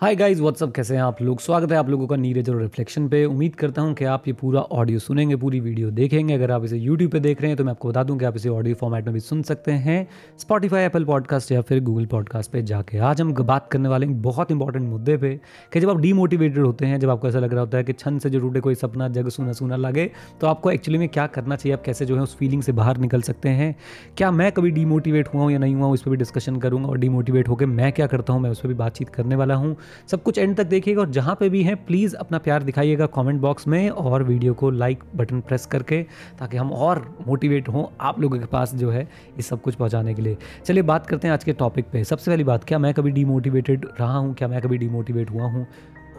Hi 0.00 0.14
guys 0.16 0.38
what's up 0.40 0.72
कैसे 0.74 0.94
हैं 0.94 1.02
आप 1.02 1.20
लोग? 1.22 1.40
स्वागत 1.40 1.72
है 1.72 1.78
आप 1.78 1.88
लोगों 1.88 2.06
का 2.06 2.16
नीरज 2.16 2.48
और 2.50 2.60
रिफ्लेक्शन 2.62 3.08
पे। 3.08 3.24
उम्मीद 3.24 3.54
करता 3.54 3.82
हूँ 3.82 3.92
कि 3.94 4.04
आप 4.04 4.28
ये 4.28 4.32
पूरा 4.32 4.60
ऑडियो 4.60 4.98
सुनेंगे, 4.98 5.36
पूरी 5.36 5.58
वीडियो 5.60 5.90
देखेंगे। 5.90 6.34
अगर 6.34 6.50
आप 6.50 6.64
इसे 6.64 6.76
यूट्यूब 6.76 7.10
पे 7.12 7.20
देख 7.20 7.40
रहे 7.40 7.48
हैं 7.50 7.56
तो 7.56 7.64
मैं 7.64 7.70
आपको 7.70 7.88
बता 7.88 8.02
दूँ 8.02 8.16
कि 8.18 8.24
आप 8.24 8.36
इसे 8.36 8.48
ऑडियो 8.48 8.74
फॉर्मेट 8.74 9.04
में 9.04 9.12
भी 9.14 9.20
सुन 9.20 9.42
सकते 9.42 9.72
हैं। 9.72 10.06
स्पॉटीफाई 10.38 10.84
एप्पल 10.84 11.04
पॉडकास्ट 11.04 11.52
या 11.52 11.60
फिर 11.60 11.82
गूगल 11.84 12.06
पॉडकास्ट 12.06 12.50
पे 12.52 12.62
जाके। 12.62 12.98
आज 12.98 13.20
हम 13.20 13.32
बात 13.34 13.68
करने 13.72 13.88
वाले 13.88 14.06
हैं 14.06 14.20
बहुत 14.22 14.50
इंपॉर्टेंट 14.50 14.88
मुद्दे 14.88 15.16
पे 15.16 15.34
कि 15.72 15.80
जब 15.80 15.90
आप 15.90 16.00
डीमोटिवेटेड 16.00 16.64
होते 16.64 16.86
हैं, 16.86 17.00
जब 17.00 17.10
आपको 17.10 17.28
ऐसा 17.28 17.38
लग 17.38 17.52
रहा 17.52 17.60
होता 17.60 17.78
है 17.78 17.84
कि 17.84 17.92
छन 17.92 18.18
से 18.18 18.30
जो 18.30 18.40
टूटे 18.40 18.60
कोई 18.60 18.74
सपना, 18.74 19.08
जग 19.10 19.28
सुना 19.28 19.52
सुना 19.52 19.76
लगे 19.76 20.10
तो 20.40 20.46
आपको 20.46 20.70
एक्चुअली 20.70 20.98
में 20.98 21.08
क्या 21.08 21.26
करना 21.28 21.56
चाहिए? 21.56 21.76
आप 21.76 21.82
कैसे 21.84 22.06
जो 22.06 22.16
है 22.16 22.22
उस 22.22 22.36
फीलिंग 22.36 22.62
से 22.62 22.72
बाहर 22.72 22.98
निकल 22.98 23.22
सकते 23.22 23.48
हैं? 23.50 23.74
क्या 24.16 24.30
मैं 24.30 24.50
कभी 24.52 24.70
डीमोटिवेट 24.70 25.34
हुआ 25.34 25.42
हूँ 25.42 25.52
या 25.52 25.58
नहीं 25.58 25.74
हुआ 25.74 25.94
इस 25.94 26.02
पर 26.02 26.10
भी 26.10 26.16
डिस्कशन 26.16 26.56
करूँगा 26.56 26.88
और 26.88 26.98
डीमोटिवेट 26.98 27.48
होकर 27.48 27.66
मैं 27.66 27.92
क्या 27.92 28.06
करता 28.06 28.32
हूँ? 28.32 28.42
मैं 28.42 28.50
उस 28.50 28.60
पर 28.60 28.68
भी 28.68 28.74
बातचीत 28.74 29.08
करने 29.08 29.36
वाला 29.36 29.54
हूँ। 29.54 29.76
सब 30.10 30.22
कुछ 30.22 30.38
एंड 30.38 30.56
तक 30.56 30.66
देखिएगा 30.66 31.00
और 31.00 31.10
जहाँ 31.10 31.36
पे 31.40 31.48
भी 31.48 31.62
हैं 31.62 31.76
प्लीज़ 31.86 32.16
अपना 32.16 32.38
प्यार 32.38 32.62
दिखाइएगा 32.62 33.06
कमेंट 33.06 33.40
बॉक्स 33.40 33.68
में 33.68 33.88
और 33.90 34.22
वीडियो 34.22 34.54
को 34.54 34.70
लाइक 34.70 35.04
बटन 35.16 35.40
प्रेस 35.40 35.66
करके 35.66 36.02
ताकि 36.38 36.56
हम 36.56 36.72
और 36.72 36.98
मोटिवेट 37.26 37.68
हों 37.68 37.84
आप 38.00 38.20
लोगों 38.20 38.38
के 38.38 38.46
पास 38.46 38.74
जो 38.74 38.90
है 38.90 39.02
ये 39.02 39.42
सब 39.42 39.62
कुछ 39.62 39.74
पहुँचाने 39.74 40.14
के 40.14 40.22
लिए। 40.22 40.36
चलिए 40.66 40.82
बात 40.82 41.06
करते 41.06 41.28
हैं 41.28 41.32
आज 41.32 41.44
के 41.44 41.52
टॉपिक 41.52 41.84
पर 41.84 42.04
सबसे 42.04 42.30
पहली 42.30 42.44
बात, 42.44 42.64
क्या 42.64 42.78
मैं 42.78 42.92
कभी 42.94 43.10
डीमोटिवेटेड 43.10 43.86
रहा 44.00 44.16
हूँ? 44.16 44.34
क्या 44.34 44.48
मैं 44.48 44.60
कभी 44.62 44.78
डीमोटिवेट 44.78 45.30
हुआ 45.30 45.44
हूँ? 45.44 45.66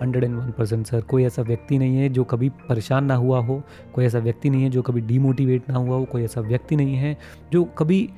Hundred 0.01 0.23
and 0.23 0.35
one 0.35 0.51
percent 0.51 0.85
sir 0.87 1.01
कोई 1.01 1.23
ऐसा 1.23 1.41
व्यक्ति 1.41 1.77
नहीं 1.77 1.97
है 1.97 2.09
जो 2.09 2.23
कभी 2.23 2.49
परेशान 2.69 3.05
ना 3.05 3.15
हुआ 3.15 3.39
हो, 3.39 3.61
कोई 3.93 4.05
ऐसा 4.05 4.19
व्यक्ति 4.19 4.49
नहीं 4.49 4.63
है 4.63 4.69
जो 4.69 4.81
कभी 4.81 5.01
डीमोटिवेट 5.01 5.69
ना 5.69 5.77
हुआ 5.77 5.97
हो, 5.97 6.05
कोई 6.05 6.23
ऐसा 6.23 6.41
व्यक्ति 6.41 6.75
नहीं 6.75 6.95
है 6.95 7.17
जो 7.51 7.63
कभी 7.63 8.09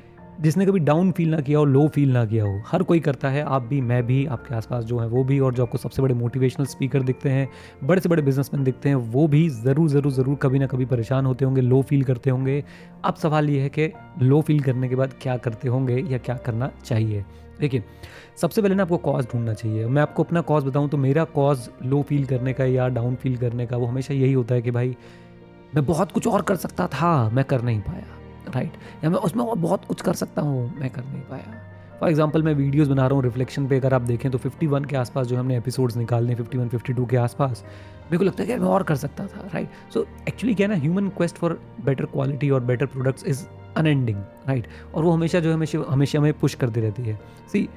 जिसने 0.41 0.65
कभी 0.65 0.79
डाउन 0.79 1.11
फील 1.11 1.29
ना 1.29 1.39
किया 1.39 1.59
हो 1.59 1.65
लो 1.65 1.87
फील 1.87 2.11
ना 2.11 2.25
किया 2.25 2.43
हो, 2.43 2.61
हर 2.67 2.83
कोई 2.83 2.99
करता 2.99 3.29
है। 3.29 3.43
आप 3.43 3.61
भी, 3.61 3.81
मैं 3.81 4.01
भी, 4.05 4.25
आपके 4.25 4.55
आसपास 4.55 4.83
जो 4.83 4.99
है, 4.99 5.07
वो 5.07 5.23
भी, 5.23 5.39
और 5.39 5.53
जो 5.53 5.63
आपको 5.63 5.77
सबसे 5.77 6.01
बड़े 6.01 6.13
मोटिवेशनल 6.13 6.65
स्पीकर 6.65 7.03
दिखते 7.03 7.29
हैं, 7.29 7.47
बड़े 7.83 8.01
से 8.01 8.09
बड़े 8.09 8.21
बिजनेसमैन 8.21 8.63
दिखते 8.63 8.89
हैं, 8.89 8.95
वो 8.95 9.27
भी 9.27 9.47
ज़रूर 9.49 9.89
ज़रूर 9.89 10.11
ज़रूर 10.11 10.35
कभी 10.35 10.59
ना 10.59 10.67
कभी 10.67 10.85
परेशान 10.85 11.25
होते 11.25 11.45
होंगे 11.45 11.61
लो 11.61 11.81
फील 11.81 12.03
करते 12.03 12.29
होंगे। 12.29 12.63
अब 13.05 13.15
सवाल 13.15 13.49
ये 13.49 13.61
है 13.61 13.69
कि 13.69 13.91
लो 14.21 14.41
फील 14.41 14.59
करने 14.59 14.89
के 14.89 14.95
बाद 14.95 15.13
क्या 15.21 15.37
करते 15.37 15.67
होंगे 15.67 15.97
या 16.01 16.17
क्या 16.17 16.35
करना 16.35 16.71
चाहिए? 16.85 17.25
देखिए, 17.59 17.83
सबसे 18.37 18.61
पहले 18.61 18.75
ना 18.75 18.83
आपको 18.83 18.97
कॉज 18.97 19.27
ढूंढना 19.33 19.53
चाहिए। 19.53 19.85
मैं 19.85 20.01
आपको 20.01 20.23
अपना 20.23 20.41
कॉज 20.41 20.63
बताऊँ 20.63 20.89
तो 20.89 20.97
मेरा 20.97 21.23
कॉज 21.23 21.69
लो 21.85 22.01
फील 22.01 22.25
करने 22.25 22.53
का 22.53 22.65
या 22.65 22.87
डाउन 22.87 23.15
फील 23.15 23.37
करने 23.37 23.65
का, 23.65 23.77
वो 23.77 23.85
हमेशा 23.85 24.13
यही 24.13 24.33
होता 24.33 24.55
है 24.55 24.61
कि 24.61 24.71
भाई, 24.71 24.95
मैं 25.75 25.85
बहुत 25.85 26.11
कुछ 26.11 26.27
और 26.27 26.41
कर 26.41 26.55
सकता 26.55 26.87
था, 26.87 27.29
मैं 27.29 27.45
कर 27.45 27.61
नहीं 27.61 27.79
पाया। 27.79 28.22
राइट 28.47 29.03
या 29.03 29.09
मैं 29.09 29.19
उसमें 29.19 29.43
और 29.45 29.57
बहुत 29.57 29.85
कुछ 29.85 30.01
कर 30.01 30.13
सकता 30.13 30.41
हूँ, 30.41 30.73
मैं 30.79 30.89
कर 30.89 31.03
नहीं 31.03 31.21
पाया। 31.21 31.61
फॉर 31.99 32.09
एग्ज़ाम्पल 32.09 32.43
मैं 32.43 32.53
वीडियोज़ 32.53 32.89
बना 32.89 33.05
रहा 33.07 33.15
हूँ 33.15 33.23
रिफ्लेक्शन 33.23 33.67
पे 33.67 33.77
अगर 33.77 33.93
आप 33.93 34.01
देखें 34.01 34.29
तो 34.31 34.37
51 34.39 34.85
के 34.85 34.95
आसपास 34.97 35.27
जो 35.27 35.37
हमने 35.37 35.57
एपिसोड्स 35.57 35.97
निकालने 35.97 36.35
51 36.35 36.69
52 36.69 37.05
के 37.09 37.17
आसपास, 37.17 37.63
मेरे 38.03 38.17
को 38.17 38.23
लगता 38.23 38.43
है 38.43 38.47
कि 38.47 38.55
मैं 38.55 38.67
और 38.67 38.83
कर 38.83 38.95
सकता 38.95 39.25
था 39.25 39.47
राइट 39.53 39.93
सो 39.93 40.05
एक्चुअली 40.27 40.55
क्या 40.55 40.67
ना 40.67 40.75
human 40.75 41.07
quest 41.09 41.37
for 41.37 41.59
better 41.85 42.05
quality 42.05 42.49
और 42.49 42.63
better 42.63 42.85
products 42.85 43.25
is 43.25 43.45
unending 43.77 44.17
right 44.47 44.67
और 44.95 45.03
वो 45.03 45.11
हमेशा 45.11 45.39
जो 45.39 45.53
हमेशा 45.53 45.79
हमेशा 45.89 46.19
हमें 46.19 46.33
पुश 46.39 46.55
करती 46.55 46.81
रहती 46.81 47.03
है। 47.03 47.19
सी 47.51 47.67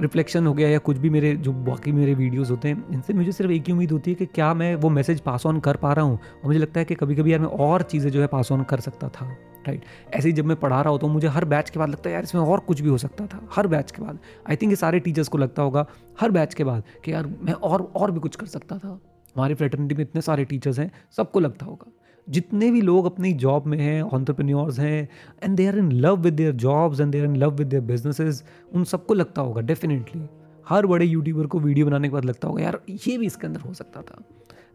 रिफ्लेक्शन 0.00 0.46
हो 0.46 0.52
गया 0.54 0.68
या 0.68 0.78
कुछ 0.78 0.96
भी 0.96 1.10
मेरे, 1.10 1.34
जो 1.36 1.52
बाकी 1.52 1.92
मेरे 1.92 2.14
वीडियोस 2.14 2.50
होते 2.50 2.68
हैं, 2.68 2.84
इनसे 2.92 3.12
मुझे 3.12 3.32
सिर्फ़ 3.32 3.52
एक 3.52 3.66
ही 3.66 3.72
उम्मीद 3.72 3.90
होती 3.92 4.10
है 4.10 4.14
कि 4.14 4.26
क्या 4.26 4.52
मैं 4.54 4.74
वो 4.74 4.88
मैसेज 4.90 5.20
पास 5.20 5.46
ऑन 5.46 5.58
कर 5.60 5.76
पा 5.76 5.92
रहा 5.92 6.04
हूँ। 6.04 6.14
और 6.14 6.46
मुझे 6.46 6.58
लगता 6.58 6.80
है 6.80 6.84
कि 6.84 6.94
कभी 6.94 7.14
कभी 7.14 7.32
यार 7.32 7.40
मैं 7.40 7.48
और 7.48 7.82
चीज़ें 7.82 8.10
जो 8.10 8.20
है 8.20 8.26
पास 8.26 8.52
ऑन 8.52 8.62
कर 8.62 8.80
सकता 8.80 9.08
था। 9.08 9.34
राइट 9.66 9.84
ऐसे 10.14 10.28
ही 10.28 10.32
जब 10.32 10.44
मैं 10.44 10.56
पढ़ा 10.56 10.80
रहा 10.80 10.90
होता 10.90 11.06
हूँ, 11.06 11.14
मुझे 11.14 11.28
हर 11.28 11.44
बैच 11.44 11.70
के 11.70 11.78
बाद 11.78 11.88
लगता 11.88 12.08
है, 12.08 12.14
यार, 12.14 12.22
इसमें 12.22 12.42
और 12.42 12.60
कुछ 12.60 12.80
भी 12.80 12.88
हो 12.88 12.98
सकता 12.98 13.26
था। 13.26 13.48
हर 13.52 13.66
बैच 13.66 13.90
के 13.90 14.02
बाद। 14.02 14.18
आई 14.50 14.56
थिंक 14.56 14.72
ये 14.72 14.76
सारे 14.76 15.00
टीचर्स 15.00 15.28
को 15.28 15.38
लगता 15.38 15.62
होगा, 15.62 15.86
हर 16.20 16.30
बैच 16.30 16.54
के 16.54 16.64
बाद 16.64 16.82
कि, 17.04 17.12
यार, 17.12 17.26
मैं 17.26 17.52
और 17.52 17.92
और 17.96 18.10
भी 18.10 18.20
कुछ 18.20 18.36
कर 18.36 18.46
सकता 18.46 18.78
था। 18.78 19.00
हमारी 19.36 19.54
फ्रेटर्निटी 19.54 19.94
में 19.94 20.02
इतने 20.02 20.22
सारे 20.22 20.44
टीचर्स 20.44 20.78
हैं, 20.78 20.92
सबको 21.16 21.40
लगता 21.40 21.66
होगा। 21.66 21.92
जितने 22.28 22.70
भी 22.70 22.80
लोग 22.80 23.06
अपनी 23.06 23.32
जॉब 23.32 23.66
में 23.66 23.78
हैं 23.78 24.02
ऑन्टरप्रेन्योर्स 24.02 24.78
हैं 24.78 25.08
and 25.42 25.56
they 25.56 25.66
are 25.66 25.78
in 25.78 25.92
love 25.92 26.16
with 26.16 26.34
their 26.34 26.52
jobs 26.52 27.00
and 27.00 27.12
they 27.12 27.18
are 27.18 27.24
in 27.24 27.36
love 27.36 27.50
with 27.50 27.66
their 27.66 27.82
businesses 27.82 28.44
उन 28.72 28.84
सबको 28.84 29.14
लगता 29.14 29.42
होगा 29.42 29.60
डेफिनेटली 29.60 30.22
हर 30.68 30.86
बड़े 30.86 31.06
यूट्यूबर 31.06 31.46
को 31.46 31.60
वीडियो 31.60 31.86
बनाने 31.86 32.08
के 32.08 32.14
बाद 32.14 32.24
लगता 32.24 32.48
होगा, 32.48 32.62
यार, 32.62 32.80
ये 32.90 33.18
भी 33.18 33.26
इसके 33.26 33.46
अंदर 33.46 33.60
हो 33.60 33.74
सकता 33.74 34.02
था। 34.02 34.22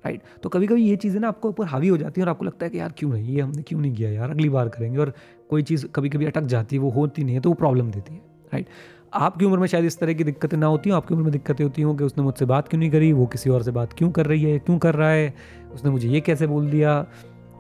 राइट 0.03 0.21
तो 0.43 0.49
कभी 0.49 0.67
कभी 0.67 0.83
ये 0.83 0.95
चीज़ें 0.95 1.19
ना 1.19 1.27
आपको 1.27 1.49
ऊपर 1.49 1.65
हावी 1.65 1.87
हो 1.87 1.97
जाती 1.97 2.21
है 2.21 2.25
और 2.25 2.29
आपको 2.29 2.45
लगता 2.45 2.65
है 2.65 2.69
कि 2.69 2.79
यार, 2.79 2.93
क्यों 2.97 3.11
नहीं? 3.11 3.35
ये 3.35 3.41
हमने 3.41 3.61
क्यों 3.61 3.79
नहीं 3.79 3.93
किया 3.95 4.09
यार? 4.11 4.29
अगली 4.29 4.49
बार 4.49 4.69
करेंगे 4.69 4.99
और 4.99 5.13
कोई 5.49 5.63
चीज़ 5.63 5.85
कभी 5.87 6.09
कभी 6.09 6.25
अटक 6.25 6.43
जाती 6.43 6.75
है, 6.75 6.81
वो 6.81 6.89
होती 6.89 7.23
नहीं 7.23 7.35
है 7.35 7.41
तो 7.41 7.49
वो 7.49 7.55
प्रॉब्लम 7.55 7.91
देती 7.91 8.13
है। 8.13 8.21
राइट 8.53 8.67
आपकी 9.15 9.45
उम्र 9.45 9.57
में 9.59 9.67
शायद 9.67 9.85
इस 9.85 9.97
तरह 9.99 10.13
की 10.13 10.23
दिक्कतें 10.23 10.57
ना 10.57 10.65
होती 10.65 10.89
हों, 10.89 10.97
आपकी 10.97 11.13
उम्र 11.13 11.23
में 11.23 11.31
दिक्कतें 11.31 11.63
होती 11.63 11.81
हों 11.81 11.95
कि 11.95 12.03
उसने 12.03 12.23
मुझसे 12.23 12.45
बात 12.45 12.67
क्यों 12.67 12.79
नहीं 12.79 12.89
करी, 12.91 13.11
वो 13.13 13.25
किसी 13.25 13.49
और 13.49 13.63
से 13.63 13.71
बात 13.71 13.93
क्यों 13.93 14.11
कर 14.11 14.25
रही 14.25 14.43
है 14.43 14.59
क्यों 14.59 14.77
कर 14.77 14.95
रहा 14.95 15.09
है, 15.09 15.33
उसने 15.73 15.91
मुझे 15.91 16.09
ये 16.09 16.21
कैसे 16.21 16.47
बोल 16.47 16.69
दिया? 16.69 17.05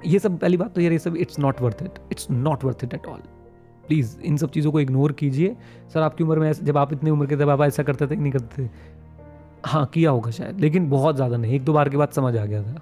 ये 0.05 0.19
सब, 0.19 0.37
पहली 0.39 0.57
बात 0.57 0.73
तो 0.75 0.81
यार, 0.81 0.91
ये 0.91 0.99
सब 0.99 1.15
it's 1.15 1.39
not 1.39 1.61
worth 1.61 1.83
it 1.83 1.99
it's 2.11 2.29
not 2.31 2.63
worth 2.63 2.83
it 2.83 2.93
at 2.93 3.05
all 3.05 3.19
please 3.87 4.19
इन 4.21 4.37
सब 4.37 4.49
चीज़ों 4.49 4.71
को 4.71 4.79
इग्नोर 4.79 5.11
कीजिए। 5.11 5.55
सर, 5.93 5.99
आपकी 5.99 6.23
उम्र 6.23 6.39
में 6.39 6.51
जब 6.53 6.77
आप 6.77 6.93
इतनी 6.93 7.09
उम्र 7.09 7.25
के 7.25 7.35
तब 7.35 7.49
आप 7.49 7.61
ऐसा 7.61 7.83
करते 7.83 8.07
थे, 8.07 8.15
नहीं 8.15 8.31
करते 8.31 8.63
थे 8.63 8.69
हाँ 9.63 9.85
किया 9.85 10.11
होगा 10.11 10.31
शायद, 10.31 10.59
लेकिन 10.59 10.89
बहुत 10.89 11.15
ज़्यादा 11.15 11.37
नहीं। 11.37 11.53
एक 11.53 11.63
दो 11.65 11.73
बार 11.73 11.89
के 11.89 11.97
बाद 11.97 12.09
समझ 12.09 12.35
आ 12.37 12.45
गया 12.45 12.61
था। 12.63 12.81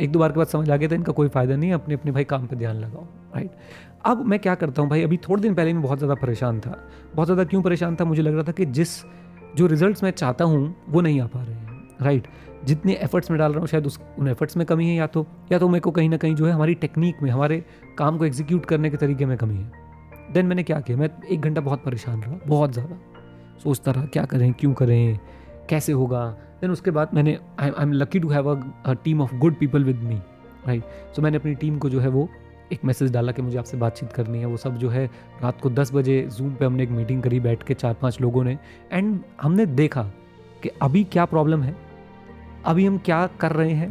एक 0.00 0.12
दो 0.12 0.18
बार 0.18 0.32
के 0.32 0.38
बाद 0.38 0.46
समझ 0.46 0.70
आ 0.70 0.76
गया 0.76 0.88
था, 0.88 0.94
इनका 0.94 1.12
कोई 1.12 1.28
फ़ायदा 1.28 1.56
नहीं 1.56 1.70
है, 1.70 1.74
अपने 1.74 1.94
अपने 1.94 2.12
भाई 2.12 2.24
काम 2.24 2.46
पर 2.46 2.56
ध्यान 2.56 2.76
लगाओ 2.76 3.04
राइट 3.34 3.50
अब 4.04 4.24
मैं 4.26 4.38
क्या 4.38 4.54
करता 4.54 4.82
हूँ 4.82 4.90
भाई, 4.90 5.02
अभी 5.02 5.16
थोड़े 5.18 5.42
दिन 5.42 5.54
पहले 5.54 5.72
मैं 5.72 5.82
बहुत 5.82 5.98
ज़्यादा 5.98 6.14
परेशान 6.16 6.58
था। 6.60 6.78
बहुत 7.14 7.26
ज़्यादा 7.26 7.44
क्यों 7.44 7.62
परेशान 7.62 7.96
था? 7.96 8.04
मुझे 8.04 8.22
लग 8.22 8.34
रहा 8.34 8.42
था 8.42 8.52
कि 8.52 8.64
जिस 8.68 8.90
जो 9.56 9.66
रिजल्ट्स 9.66 10.02
मैं 10.04 10.10
चाहता 10.12 10.44
हूँ, 10.44 10.74
वो 10.88 11.00
नहीं 11.00 11.20
आ 11.20 11.26
पा 11.26 11.42
रहे 11.42 11.54
हैं 11.54 11.96
राइट 12.00 12.26
जितने 12.64 12.92
एफर्ट्स 12.94 13.30
में 13.30 13.38
डाल 13.38 13.52
रहा 13.52 13.60
हूँ, 13.60 13.68
शायद 13.68 13.86
उस 13.86 13.98
उन 14.18 14.28
एफर्ट्स 14.28 14.56
में 14.56 14.64
कमी 14.66 14.88
है 14.88 14.94
या 14.96 15.06
तो 15.06 15.26
या 15.52 15.58
तो 15.58 15.68
मेरे 15.68 15.80
को 15.80 15.90
कहीं 15.90 16.08
ना 16.08 16.16
कहीं 16.16 16.34
जो 16.34 16.46
है 16.46 16.52
हमारी 16.52 16.74
टेक्निक 16.74 17.22
में, 17.22 17.30
हमारे 17.30 17.62
काम 17.98 18.18
को 18.18 18.24
एग्जीक्यूट 18.24 18.66
करने 18.66 18.90
के 18.90 18.96
तरीके 18.96 19.26
में 19.26 19.36
कमी 19.38 19.54
है। 19.54 20.32
देन 20.32 20.46
मैंने 20.46 20.62
क्या 20.62 20.80
किया? 20.80 20.96
मैं 20.98 21.08
एक 21.24 21.40
घंटा 21.40 21.60
बहुत 21.60 21.84
परेशान 21.84 22.22
रहा, 22.22 22.38
बहुत 22.46 22.72
ज़्यादा। 22.72 22.96
सोचता 23.64 23.90
रहा, 23.90 24.04
क्या 24.04 24.24
करें, 24.24 24.52
क्यों 24.52 24.72
करें? 24.74 25.18
कैसे 25.68 25.92
होगा? 25.92 26.28
देन 26.60 26.70
उसके 26.70 26.90
बाद 26.90 27.10
मैंने 27.14 27.38
I 27.60 27.70
I 27.70 27.82
am 27.82 27.92
lucky 27.92 28.20
to 28.20 28.28
have 28.28 28.54
a 28.54 28.92
team 28.94 29.20
of 29.22 29.34
good 29.36 29.58
people 29.58 29.84
with 29.84 30.02
me 30.02 30.14
right 30.66 31.14
so 31.16 31.22
मैंने 31.22 31.36
अपनी 31.36 31.54
टीम 31.54 31.78
को 31.78 31.90
जो 31.90 32.00
है 32.00 32.08
वो 32.08 32.28
एक 32.72 32.84
मैसेज 32.84 33.12
डाला 33.12 33.32
कि 33.32 33.42
मुझे 33.42 33.58
आपसे 33.58 33.76
बातचीत 33.76 34.12
करनी 34.12 34.38
है। 34.38 34.46
वो 34.46 34.56
सब 34.56 34.76
जो 34.76 34.88
है 34.90 35.04
रात 35.42 35.60
को 35.60 35.70
दस 35.70 35.92
बजे 35.94 36.20
जूम 36.36 36.54
पे 36.54 36.64
हमने 36.64 36.82
एक 36.82 36.90
मीटिंग 36.90 37.22
करी 37.22 37.40
बैठ 37.40 37.62
के 37.62 37.74
चार 37.74 37.94
पाँच 37.94 38.20
लोगों 38.20 38.44
ने। 38.44 38.58
एंड 38.92 39.18
हमने 39.42 39.66
देखा 39.66 40.02
कि 40.62 40.68
अभी 40.82 41.02
क्या 41.04 41.24
प्रॉब्लम 41.24 41.62
है, 41.62 41.74
अभी 42.64 42.86
हम 42.86 42.98
क्या 42.98 43.26
कर 43.40 43.52
रहे 43.52 43.72
हैं 43.72 43.88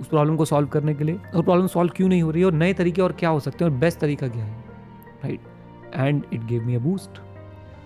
उस 0.00 0.06
प्रॉब्लम 0.06 0.36
को 0.36 0.44
सॉल्व 0.44 0.68
करने 0.68 0.94
के 0.94 1.04
लिए। 1.04 1.18
और 1.34 1.42
प्रॉब्लम 1.42 1.66
सॉल्व 1.66 1.92
क्यों 1.96 2.08
नहीं 2.08 2.22
हो 2.22 2.30
रही 2.30 2.42
है 2.42 2.46
और 2.46 2.52
नए 2.52 2.72
तरीके 2.74 3.02
और 3.02 3.12
क्या 3.12 3.28
हो 3.28 3.40
सकते 3.40 3.64
हैं 3.64 3.70
और 3.72 3.78
बेस्ट 3.78 3.98
तरीका 3.98 4.28
क्या 4.28 4.44
है 4.44 4.64
right 5.24 5.40
and 5.94 6.22
it 6.32 6.44
gave 6.44 6.66
me 6.66 6.74
a 6.74 6.78
boost 6.80 7.20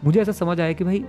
मुझे 0.04 0.20
ऐसा 0.20 0.32
समझ 0.32 0.60
आया 0.60 0.72
कि 0.72 0.84
भाई 0.84 1.04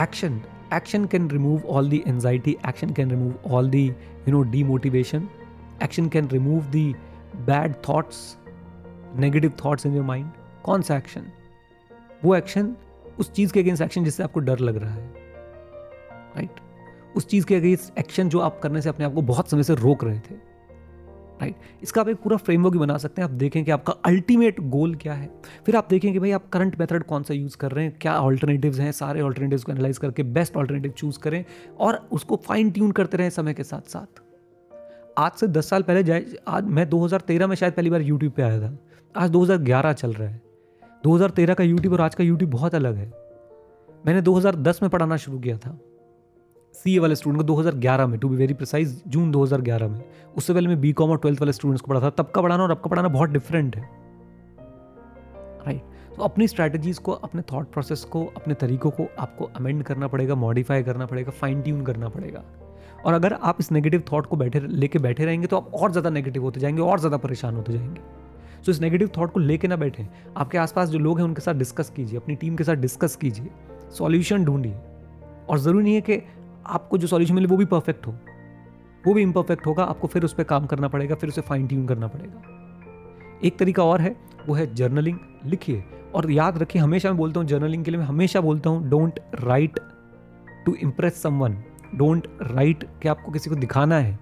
action 0.00 0.40
action 0.72 1.06
can 1.06 1.28
remove 1.28 1.64
all 1.64 1.88
the 1.94 1.98
anxiety 2.06 2.52
action 2.64 2.92
can 2.98 3.10
remove 3.10 3.50
all 3.54 3.66
the 3.68 3.82
you 4.26 4.32
know 4.34 4.42
demotivation 4.52 5.26
action 5.80 6.08
can 6.08 6.28
remove 6.28 6.70
the 6.72 6.86
bad 7.50 7.82
thoughts 7.82 8.22
negative 9.16 9.52
thoughts 9.64 9.86
in 9.86 9.94
your 9.94 10.04
mind 10.04 10.30
कौन 10.64 10.82
सा 10.82 10.96
action 10.96 11.26
वो 12.24 12.34
action 12.34 12.72
उस 13.18 13.32
चीज़ 13.32 13.52
के 13.52 13.60
अगेंस्ट 13.60 13.82
एक्शन 13.82 14.04
जिससे 14.04 14.22
आपको 14.22 14.40
डर 14.40 14.58
लग 14.58 14.76
रहा 14.76 14.90
है 14.90 15.10
राइट 16.36 16.50
right? 16.50 17.16
उस 17.16 17.26
चीज़ 17.26 17.46
के 17.46 17.54
अगेंस्ट 17.54 17.98
एक्शन 17.98 18.28
जो 18.28 18.40
आप 18.40 18.60
करने 18.62 18.82
से 18.82 18.88
अपने 18.88 19.04
आप 19.04 19.14
को 19.14 19.22
बहुत 19.22 19.50
समय 19.50 19.62
से 19.62 19.74
रोक 19.74 20.04
रहे 20.04 20.18
थे 20.18 20.34
राइट 21.42 21.56
इसका 21.82 22.00
आप 22.00 22.08
एक 22.08 22.16
पूरा 22.16 22.36
फ्रेमवर्क 22.36 22.72
भी 22.72 22.78
बना 22.78 22.96
सकते 22.98 23.22
हैं। 23.22 23.28
आप 23.28 23.34
देखें 23.34 23.64
कि 23.64 23.70
आपका 23.70 23.92
अल्टीमेट 23.92 24.60
गोल 24.60 24.94
क्या 24.94 25.14
है। 25.14 25.30
फिर 25.66 25.76
आप 25.76 25.86
देखें 25.90 26.12
कि 26.12 26.18
भाई 26.18 26.30
आप 26.30 26.48
करंट 26.48 26.80
मेथड 26.80 27.02
कौन 27.02 27.22
सा 27.22 27.34
यूज़ 27.34 27.56
कर 27.56 27.72
रहे 27.72 27.84
हैं, 27.84 27.98
क्या 28.00 28.14
ऑल्टरनेटिव्स 28.18 28.80
हैं, 28.80 28.92
सारे 28.92 29.20
ऑल्टरनेटिव्स 29.20 29.64
को 29.64 29.72
एनालाइज 29.72 29.98
करके 29.98 30.22
बेस्ट 30.22 30.56
ऑल्टरनेटिव 30.56 30.92
चूज़ 30.92 31.18
करें 31.18 31.44
और 31.80 32.08
उसको 32.12 32.36
फाइन 32.36 32.70
ट्यून 32.70 32.90
करते 32.90 33.16
रहें 33.16 33.30
समय 33.30 33.54
के 33.54 33.64
साथ 33.64 33.88
साथ। 33.88 34.22
आज 35.18 35.32
से 35.32 35.46
दस 35.46 35.68
साल 35.68 35.82
पहले 35.82 36.02
जाए, 36.02 36.26
आज 36.48 36.64
मैं 36.64 36.90
2013 36.90 37.46
में 37.46 37.56
शायद 37.56 37.72
पहली 37.72 37.90
बार 37.90 38.02
यूट्यूब 38.02 38.32
पे 38.32 38.42
आया 38.42 38.60
था। 38.60 38.78
आज 39.16 39.30
2011 39.30 39.92
चल 39.92 40.12
रहा 40.12 40.28
है। 40.28 40.42
2013 41.04 41.54
का 41.54 41.64
यूट्यूब 41.64 41.94
और 41.94 42.00
आज 42.00 42.14
का 42.14 42.24
यूट्यूब 42.24 42.50
बहुत 42.50 42.74
अलग 42.74 42.94
है। 42.94 43.12
मैंने 44.06 44.22
2010 44.22 44.82
में 44.82 44.90
पढ़ाना 44.90 45.16
शुरू 45.16 45.38
किया 45.38 45.58
था। 45.58 45.78
सी 46.74 46.98
वाले 46.98 47.14
स्टूडेंट 47.14 47.40
को 47.40 47.46
2011 47.46 48.06
में 48.06 48.18
to 48.20 48.28
be 48.28 48.36
very 48.36 48.54
precise 48.54 49.02
June 49.08 49.30
2011 49.32 49.88
में। 49.88 50.00
उससे 50.36 50.54
पहले 50.54 50.68
मैं 50.68 50.80
बी 50.80 50.92
कॉम 50.92 51.10
और 51.10 51.18
ट्वेल्थ 51.18 51.40
वाले 51.40 51.52
स्टूडेंट्स 51.52 51.80
को 51.80 51.88
पढ़ा 51.88 52.00
था। 52.00 52.10
तब 52.10 52.30
का 52.30 52.42
पढ़ाना 52.42 52.62
और 52.62 52.70
अब 52.70 52.76
का 52.76 52.90
पढ़ाना 52.90 53.08
बहुत 53.08 53.30
डिफरेंट 53.30 53.76
है। 53.76 53.82
राइट 55.66 55.82
तो 56.16 56.22
अपनी 56.22 56.48
स्ट्रैटेजीज 56.48 56.98
को 56.98 57.12
अपने 57.12 57.42
थॉट 57.42 57.70
प्रोसेस 57.72 58.04
को 58.04 58.24
अपने 58.36 58.54
तरीकों 58.54 58.90
को 58.90 59.06
आपको 59.18 59.44
अमेंड 59.56 59.82
करना 59.82 60.08
पड़ेगा 60.08 60.34
मॉडिफाई 60.34 60.82
करना 60.82 61.06
पड़ेगा 61.06 61.30
फाइन 61.30 61.62
ट्यून 61.62 61.84
करना 61.84 62.08
पड़ेगा। 62.08 62.42
और 63.06 63.14
अगर 63.14 63.32
आप 63.32 63.56
इस 63.60 63.70
नेगेटिव 63.72 64.02
थॉट 64.12 64.26
को 64.26 64.36
बैठे 64.36 64.60
लेके 64.60 64.98
बैठे 64.98 65.24
रहेंगे 65.24 65.46
तो 65.46 65.56
आप 65.56 65.74
और 65.74 65.90
ज़्यादा 65.90 66.10
नेगेटिव 66.10 66.42
होते 66.42 66.60
जाएँगे 66.60 66.82
और 66.82 66.98
ज़्यादा 66.98 67.16
परेशान 67.16 67.56
होते 67.56 67.72
जाएँगे। 67.72 68.00
सो 68.00 68.62
so, 68.62 68.68
इस 68.68 68.80
नेगेटिव 68.80 69.10
थॉट 69.16 69.32
को 69.32 69.40
लेके 69.40 69.68
ना 69.68 69.76
बैठे। 69.76 70.06
आपके 70.36 70.58
आसपास 70.58 70.88
जो 70.88 70.98
लोग 70.98 71.18
हैं 71.18 71.24
उनके 71.24 71.40
साथ 71.40 71.54
डिस्कस 71.54 71.90
कीजिए 71.90 72.18
अपनी 72.18 72.34
टीम 72.34 72.56
के 72.56 72.64
साथ 72.64 72.74
डिस्कस 72.74 73.16
कीजिए। 73.16 73.50
सॉल्यूशन 73.90 74.44
ढूंढिए। 74.44 74.76
और 75.48 75.58
ज़रूरी 75.58 75.84
नहीं 75.84 75.94
है 75.94 76.00
कि 76.00 76.22
आपको 76.66 76.98
जो 76.98 77.06
सॉल्यूशन 77.06 77.34
मिले 77.34 77.46
वो 77.46 77.56
भी 77.56 77.64
परफेक्ट 77.64 78.06
हो। 78.06 78.14
वो 79.06 79.14
भी 79.14 79.22
इम्परफेक्ट 79.22 79.66
होगा, 79.66 79.84
आपको 79.84 80.08
फिर 80.08 80.24
उस 80.24 80.34
पर 80.34 80.44
काम 80.44 80.66
करना 80.66 80.88
पड़ेगा, 80.88 81.14
फिर 81.14 81.30
उसे 81.30 81.40
फाइन 81.40 81.66
ट्यून 81.66 81.86
करना 81.86 82.06
पड़ेगा। 82.06 83.40
एक 83.44 83.58
तरीका 83.58 83.84
और 83.84 84.00
है, 84.00 84.16
वो 84.48 84.54
है 84.54 84.74
जर्नलिंग 84.74 85.18
लिखिए। 85.46 85.84
और 86.14 86.30
याद 86.30 86.58
रखिए, 86.58 86.82
हमेशा 86.82 87.08
मैं 87.08 87.18
बोलता 87.18 87.40
हूँ 87.40 87.48
जर्नलिंग 87.48 87.84
के 87.84 87.90
लिए 87.90 88.00
मैं 88.00 88.06
हमेशा 88.06 88.40
बोलता 88.40 88.70
हूँ 88.70 88.88
don't 88.88 89.20
write 89.34 89.78
to 90.66 90.74
impress 90.74 91.22
someone 91.22 91.56
don't 91.94 92.26
write 92.42 92.84
कि 93.02 93.08
आपको 93.08 93.32
किसी 93.32 93.50
को 93.50 93.56
दिखाना 93.56 93.98
है, 93.98 94.18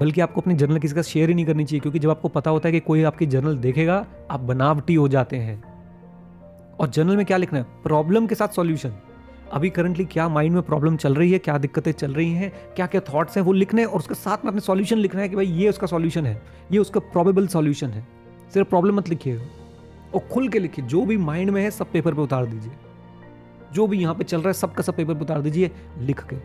बल्कि 0.00 0.20
आपको 0.20 0.40
अपनी 0.40 0.54
जर्नल 0.54 0.78
किसी 0.78 0.94
का 0.94 1.02
शेयर 1.02 1.28
ही 1.28 1.34
नहीं 1.34 1.46
करनी 1.46 1.64
चाहिए, 1.64 1.80
क्योंकि 1.80 1.98
जब 1.98 2.10
आपको 2.10 2.28
पता 2.28 2.50
होता 2.50 2.68
है 2.68 2.72
कि 2.72 2.80
कोई 2.80 3.02
आपकी 3.02 3.26
जर्नल 3.26 3.56
देखेगा, 3.56 4.06
आप 4.30 4.40
बनावटी 4.40 4.94
हो 4.94 5.08
जाते 5.08 5.36
हैं। 5.36 5.62
और 6.80 6.88
जर्नल 6.88 7.16
में 7.16 7.26
क्या 7.26 7.36
लिखना 7.36 7.58
है? 7.58 7.66
प्रॉब्लम 7.82 8.26
के 8.26 8.34
साथ 8.34 8.48
सॉल्यूशन 8.48 8.92
अभी 9.52 9.70
करंटली 9.70 10.04
क्या 10.04 10.28
माइंड 10.28 10.54
में 10.54 10.62
प्रॉब्लम 10.62 10.96
चल 10.96 11.14
रही 11.14 11.32
है, 11.32 11.38
क्या 11.38 11.56
दिक्कतें 11.58 11.90
चल 11.92 12.12
रही 12.12 12.32
हैं 12.32 12.52
क्या 12.76 12.86
क्या 12.86 13.00
थॉट्स 13.08 13.36
हैं 13.36 13.44
वो 13.44 13.52
लिखने 13.52 13.84
और 13.84 13.98
उसके 13.98 14.14
साथ 14.14 14.44
में 14.44 14.50
अपने 14.50 14.60
सॉल्यूशन 14.60 14.96
लिखना 14.96 15.20
है 15.20 15.28
कि 15.28 15.36
भाई 15.36 15.46
ये 15.46 15.68
उसका 15.68 15.86
सॉल्यूशन 15.86 16.26
है, 16.26 16.40
ये 16.72 16.78
उसका 16.78 17.00
प्रॉबेबल 17.02 17.46
सॉल्यूशन 17.46 17.90
है। 17.90 18.06
सिर्फ़ 18.54 18.68
प्रॉब्लम 18.68 18.96
मत 18.96 19.08
लिखिएगा 19.08 19.42
और 20.14 20.20
खुल 20.32 20.48
के 20.48 20.58
लिखिए, 20.58 20.84
जो 20.84 21.04
भी 21.06 21.16
माइंड 21.18 21.50
में 21.50 21.62
है 21.62 21.70
सब 21.70 21.90
पेपर 21.92 22.14
पर 22.14 22.22
उतार 22.22 22.46
दीजिए। 22.46 22.72
जो 23.72 23.86
भी 23.86 24.00
यहाँ 24.00 24.14
पे 24.14 24.24
चल 24.24 24.38
रहा 24.38 24.48
है 24.48 24.54
सबका 24.54 24.82
सब 24.82 24.96
पेपर 24.96 25.14
पर 25.14 25.20
उतार 25.20 25.40
दीजिए, 25.40 25.70
लिख 25.98 26.24
के। 26.24 26.36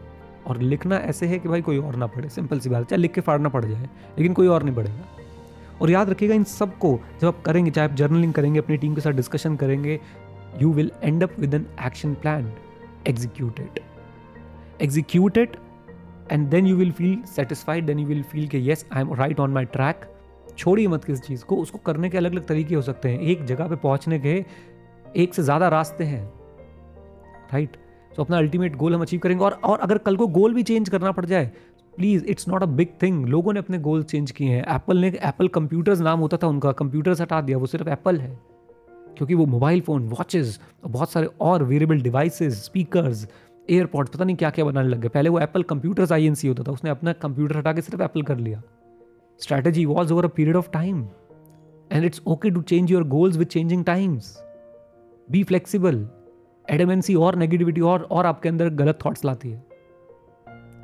और 0.48 0.62
लिखना 0.62 0.98
ऐसे 0.98 1.28
है 1.28 1.40
कि 1.40 1.50
भाई 1.50 1.62
कोई 1.62 1.78
और 1.78 1.96
ना 1.96 2.08
पढ़े 2.08 2.30
सिंपल 2.30 2.60
सी 2.60 2.70
बात, 2.70 2.90
चाहे 2.90 3.02
लिख 3.02 3.14
के 3.14 3.22
फाड़ना 3.22 3.50
पड़ 3.50 3.66
जाए, 3.66 3.90
लेकिन 4.18 4.34
कोई 4.34 4.48
और 4.48 4.64
नहीं 4.64 4.76
पढ़ेगा। 4.76 5.06
और 5.82 5.92
याद 5.92 6.10
रखिएगा 6.10 6.36
इन 6.36 6.44
सबको 6.44 7.00
जब 7.22 7.28
आप 7.28 7.42
करेंगे, 7.46 7.72
चाहे 7.72 7.90
आप 7.90 7.96
जर्नलिंग 7.96 8.34
करेंगे, 8.34 8.60
अपनी 8.60 8.78
टीम 8.78 8.96
के 8.96 9.02
साथ 9.02 9.12
डिस्कशन 9.14 9.56
करेंगे 9.56 10.00
you 10.62 10.72
will 10.74 10.92
end 11.04 11.24
up 11.24 11.40
with 11.40 11.54
an 11.54 11.66
action 11.86 12.14
plan 12.14 12.52
execute 13.08 13.64
it. 13.64 13.80
Execute 14.80 15.38
it, 15.38 15.58
and 16.30 16.52
then 16.52 16.70
you 16.70 16.78
will 16.78 16.94
feel 16.94 17.18
satisfied, 17.32 17.90
then 17.90 18.00
you 18.00 18.08
will 18.08 18.24
feel 18.32 18.48
कि 18.50 18.66
yes, 18.66 18.86
I 18.92 19.02
am 19.02 19.14
right 19.20 19.40
on 19.40 19.58
my 19.58 19.66
track. 19.76 20.06
छोड़िए 20.58 20.88
मत 20.88 21.04
किस 21.04 21.22
चीज़ 21.22 21.44
को, 21.46 21.56
उसको 21.56 21.78
करने 21.86 22.10
के 22.10 22.18
अलग 22.18 22.32
अलग 22.32 22.46
तरीके 22.48 22.76
हो 22.76 22.82
सकते 22.82 23.10
हैं। 23.10 23.20
एक 23.22 23.44
जगह 23.46 23.68
पे 23.68 23.76
पहुँचने 23.78 24.20
के 24.20 24.44
एक 25.16 25.34
से 25.34 25.44
ज़्यादा 25.44 25.68
रास्ते 25.70 26.04
हैं 26.04 26.24
राइट 27.54 27.78
तो 28.16 28.24
अपना 28.24 28.38
अल्टीमेट 28.38 28.76
गोल 28.76 28.96
हम 28.96 29.02
अचीव 29.02 29.20
करेंगे। 29.20 29.44
और 29.46 29.60
और 29.64 29.80
अगर 29.80 29.98
कल 29.98 30.16
को 30.18 30.28
गोल 30.28 30.54
भी 30.54 30.64
चेंज 30.64 30.90
करना 30.90 31.12
पड़ 31.12 31.26
जाए 31.26 31.52
please 31.94 32.26
it's 32.26 32.48
not 32.48 32.64
a 32.64 32.66
big 32.66 32.88
thing 33.02 33.26
लोगों 33.28 33.54
ने 33.54 33.60
अपने 33.60 33.78
गोल 33.80 34.04
चेंज 34.04 34.32
किए 34.32 34.50
हैं। 34.50 34.64
एप्पल 34.76 34.98
ने 34.98 35.08
एप्पल 35.08 35.48
कंप्यूटर्स 35.56 36.00
नाम 36.00 36.20
होता 36.20 36.38
था 36.38 36.48
उनका। 36.48 36.72
कंप्यूटर्स 36.72 37.22
हटा 37.22 37.42
दिया, 37.42 37.58
वो 37.58 37.66
सिर्फ़ 37.66 37.90
एप्पल 37.90 38.20
है। 38.20 38.38
क्योंकि 39.18 39.34
वो 39.34 39.46
मोबाइल 39.46 39.82
फ़ोन 39.82 40.08
वॉचेस 40.10 40.60
बहुत 40.86 41.12
सारे 41.12 41.30
और 41.42 41.64
वेरेबल 41.64 42.02
डिवाइसेस 42.02 42.64
स्पीकर्स 42.66 43.28
एयरपॉड्स 43.68 44.12
पता 44.12 44.26
नहीं 44.26 44.36
क्या 44.36 44.50
क्या 44.50 44.66
बनाने 44.66 44.90
लग 44.90 45.00
गए। 45.02 45.10
पहले 45.10 45.30
वो 45.30 45.40
एप्पल 45.40 45.64
कंप्यूटर्स 45.64 46.12
आईएनसी 46.12 46.48
होता 46.48 46.64
था, 46.64 46.72
उसने 46.72 46.90
अपना 46.90 47.14
कंप्यूटर 47.14 47.58
हटा 47.58 47.74
के 47.74 47.82
सिर्फ़ 47.82 48.04
एप्पल 48.04 48.22
कर 48.22 48.38
लिया। 48.38 48.62
Strategy 49.40 49.86
was 49.86 50.14
over 50.14 50.26
a 50.26 50.30
period 50.36 50.56
of 50.56 50.70
time 50.72 51.08
and 51.92 52.06
it's 52.06 52.22
okay 52.28 52.50
to 52.50 52.62
change 52.64 52.92
your 52.92 53.04
goals 53.08 53.38
with 53.38 53.48
changing 53.48 53.84
times 53.86 54.38
be 55.28 55.44
flexible 55.44 56.08
adamancy 56.68 57.16
और 57.16 57.36
नेगेटिविटी 57.36 57.82
और 57.82 58.08
और 58.12 58.26
आपके 58.26 58.50
अंदर 58.50 58.70
गलत 58.76 59.00
थॉट्स 59.06 59.26
लाती 59.26 59.50
है। 59.50 59.64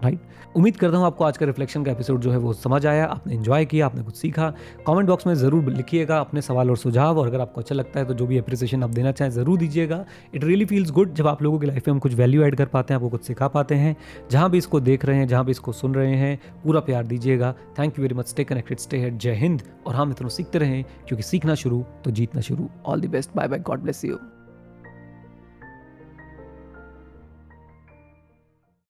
राइट 0.03 0.55
उम्मीद 0.55 0.77
करता 0.77 0.97
हूँ 0.97 1.05
आपको 1.05 1.23
आज 1.23 1.37
का 1.37 1.45
रिफ्लेक्शन 1.45 1.83
का 1.83 1.91
एपिसोड 1.91 2.21
जो 2.21 2.31
है 2.31 2.37
वो 2.37 2.53
समझ 2.53 2.85
आया, 2.85 3.05
आपने 3.05 3.33
इन्जॉय 3.33 3.65
किया, 3.65 3.85
आपने 3.85 4.01
कुछ 4.03 4.15
सीखा। 4.15 4.49
कमेंट 4.87 5.07
बॉक्स 5.07 5.27
में 5.27 5.33
ज़रूर 5.35 5.71
लिखिएगा 5.71 6.19
अपने 6.19 6.41
सवाल 6.41 6.69
और 6.69 6.77
सुझाव 6.77 7.19
और 7.19 7.27
अगर 7.27 7.41
आपको 7.41 7.61
अच्छा 7.61 7.75
लगता 7.75 7.99
है 7.99 8.05
तो 8.05 8.13
जो 8.13 8.25
भी 8.27 8.37
अप्रिसिएशन 8.37 8.83
आप 8.83 8.89
देना 8.89 9.11
चाहें 9.11 9.31
ज़रूर 9.31 9.57
दीजिएगा। 9.59 10.03
इट 10.35 10.43
रियली 10.43 10.65
फील्स 10.65 10.91
गुड 10.91 11.13
जब 11.13 11.27
आप 11.27 11.41
लोगों 11.43 11.59
की 11.59 11.67
लाइफ 11.67 11.87
में 11.87 11.93
हम 11.93 11.99
कुछ 11.99 12.13
वैल्यू 12.13 12.43
ऐड 12.43 12.55
कर 12.55 12.65
पाते 12.65 12.93
हैं, 12.93 12.99
आपको 12.99 13.09
कुछ 13.09 13.23
सिखा 13.23 13.47
पाते 13.47 13.75
हैं। 13.75 13.95
जहाँ 14.31 14.49
भी 14.51 14.57
इसको 14.57 14.79
देख 14.81 15.05
रहे 15.05 15.17
हैं, 15.17 15.27
जहाँ 15.27 15.45
भी 15.45 15.51
इसको 15.51 15.71
सुन 15.71 15.95
रहे 15.95 16.15
हैं, 16.15 16.37
पूरा 16.63 16.79
प्यार 16.81 17.05
दीजिएगा। 17.05 17.53
Thank 17.79 17.99
you 17.99 18.03
very 18.03 18.15
much 18.15 18.27
stay 18.27 18.43
connected 18.43 18.79
stay 18.79 18.97
head 18.97 19.17
जय 19.17 19.35
हिंद। 19.35 19.63
और 19.87 19.95
हम 19.95 20.11
इतना 20.11 20.29
सीखते 20.29 20.59
रहें, 20.59 20.83
क्योंकि 21.07 21.23
सीखना 21.23 21.55
शुरू 21.55 21.83
तो 22.05 22.11
जीतना 22.11 22.41
शुरू। 22.41 22.69
All 22.85 23.01
the 23.01 23.09
best 23.11 23.35
bye 23.35 23.47
bye 23.47 23.59
God 23.61 23.81
bless 23.81 24.05
you 24.05 24.19